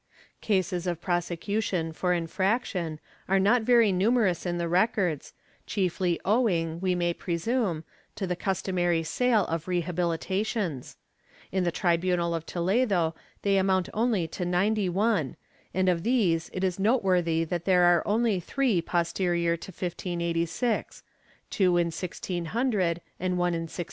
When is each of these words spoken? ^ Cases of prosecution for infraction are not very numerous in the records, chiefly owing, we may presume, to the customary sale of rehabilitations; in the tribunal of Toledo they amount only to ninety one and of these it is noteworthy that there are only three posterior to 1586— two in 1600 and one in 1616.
^ 0.37 0.41
Cases 0.41 0.87
of 0.87 0.99
prosecution 0.99 1.93
for 1.93 2.11
infraction 2.11 2.99
are 3.29 3.37
not 3.37 3.61
very 3.61 3.91
numerous 3.91 4.47
in 4.47 4.57
the 4.57 4.67
records, 4.67 5.31
chiefly 5.67 6.19
owing, 6.25 6.79
we 6.79 6.95
may 6.95 7.13
presume, 7.13 7.83
to 8.15 8.25
the 8.25 8.35
customary 8.35 9.03
sale 9.03 9.45
of 9.45 9.65
rehabilitations; 9.65 10.95
in 11.51 11.65
the 11.65 11.71
tribunal 11.71 12.33
of 12.33 12.47
Toledo 12.47 13.13
they 13.43 13.57
amount 13.59 13.89
only 13.93 14.27
to 14.29 14.43
ninety 14.43 14.89
one 14.89 15.35
and 15.71 15.87
of 15.87 16.01
these 16.01 16.49
it 16.51 16.63
is 16.63 16.79
noteworthy 16.79 17.43
that 17.43 17.65
there 17.65 17.83
are 17.83 18.01
only 18.07 18.39
three 18.39 18.81
posterior 18.81 19.55
to 19.55 19.69
1586— 19.69 21.03
two 21.51 21.77
in 21.77 21.89
1600 21.91 23.01
and 23.19 23.37
one 23.37 23.53
in 23.53 23.69
1616. 23.69 23.79